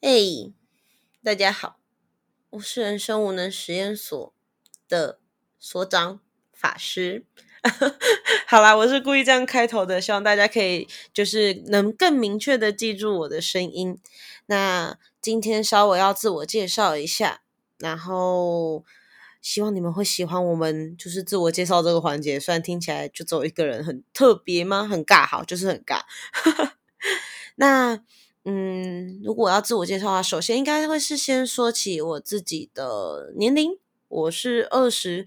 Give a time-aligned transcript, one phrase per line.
[0.00, 0.52] 嘿，
[1.24, 1.80] 大家好，
[2.50, 4.32] 我是人生无能实验所
[4.88, 5.18] 的
[5.58, 6.20] 所长
[6.52, 7.26] 法师。
[8.46, 13.98] 好啦，我是故意这样开头的，希望大家可以就是能更明确的记住我的声音。
[14.46, 17.42] 那今天稍微要自我介绍一下，
[17.78, 18.84] 然后
[19.42, 22.38] 希望你们会喜欢我们就是自我介绍这个环节。
[22.38, 24.86] 虽然听起来就只有一个人很特别吗？
[24.86, 26.02] 很尬，好，就是很尬。
[27.56, 28.04] 那。
[28.50, 33.78] 嗯，如果要自我介绍的话，首先应该会是先说起我自己的年龄。
[34.08, 35.26] 我是二十，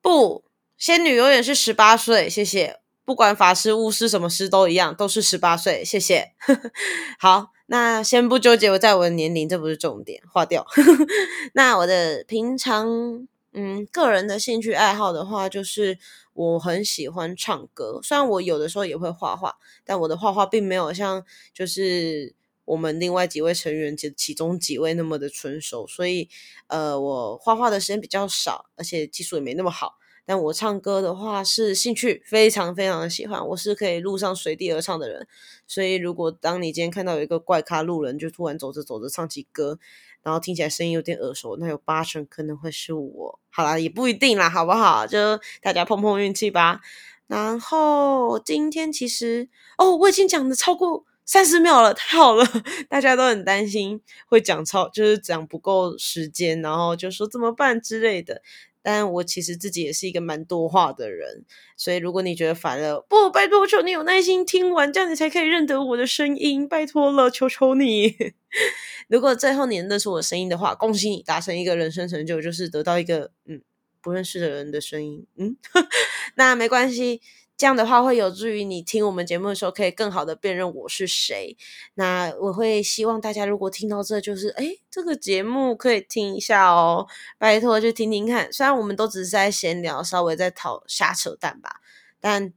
[0.00, 0.42] 不，
[0.76, 2.28] 仙女永远是十八岁。
[2.28, 5.84] 谢谢，不管法师、巫师什么师都一样，都是十八岁。
[5.84, 6.32] 谢谢。
[7.20, 10.66] 好，那先不纠结我在我的年龄，这不是重点，划掉。
[11.54, 13.28] 那我的平常。
[13.54, 15.98] 嗯，个人的兴趣爱好的话，就是
[16.32, 18.00] 我很喜欢唱歌。
[18.02, 22.34] 虽然我有的时候也会画画，但我的画画并没有像就是
[22.64, 26.30] 我们另外几位成员其其中几位那么的纯熟，所以
[26.68, 29.98] 呃，我画画的时间比较少，而且技术也没那么好。
[30.24, 35.26] 但我唱歌的话是兴趣，非常非常的喜欢，我是可以路上随地而唱的人。
[35.66, 39.78] 所以如果当你今天看到有一个怪咖路人，就突然走着走着唱起歌。
[40.24, 43.40] 然后听起来声音有点耳熟，那有八成可能会是我。
[43.50, 45.04] 好啦，也不一定啦，好不好？
[45.04, 45.18] 就
[45.60, 46.80] 大家碰碰运气吧。
[47.26, 52.46] 然后今天其实哦，我已经讲的超过三十秒了，太好了！
[52.88, 58.42] 大家都很担心会讲超，就是讲不够时间，然后就说怎么办之类的。
[58.82, 61.44] 但我其实自己也是一个蛮多话的人，
[61.76, 68.16] 所以如果你觉得烦了，不，拜托求你有耐心听完，这样你才可以认得我的声音，拜托了，求求你。
[69.08, 73.62] 如果最后你认出我的声音的话，恭喜你达成一个人生成就，就是得到一个嗯
[74.02, 75.56] 不认识的人的声音，嗯，
[76.34, 77.20] 那没关系。
[77.62, 81.56] 这样的话会有助于你听我们节目的时候，可以更好的辨认我是谁。
[81.94, 87.06] 那我会希望大家如果听到这就是，哎，这个节目可以听一下哦，
[87.38, 88.52] 拜托去听听看。
[88.52, 91.76] 虽然我们都只是在闲聊，稍微在讨瞎扯淡吧，
[92.20, 92.52] 但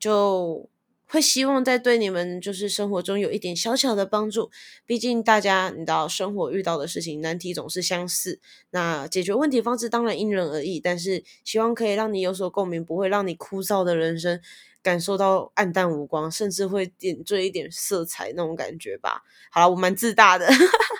[0.00, 0.68] 就。
[1.08, 4.50] 会希望在对你们就是生活中有一点小小的帮助，
[4.84, 8.38] 毕竟大家你知道生活遇到的事情难题总是相似，
[8.70, 14.38] 那解决问题方式当然因人而异，但是希望可以让你有所共鸣，不会让你枯燥的人生
[14.82, 19.22] 感受到暗淡无光，甚至会点缀一点色彩那种感觉吧。
[19.50, 20.46] 好了，我蛮自大的，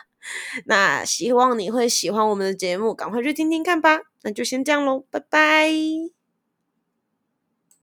[0.67, 4.01] 那希望你会喜欢我们的节目，赶快去听听看吧。
[4.23, 6.18] 那就先这样喽，拜拜。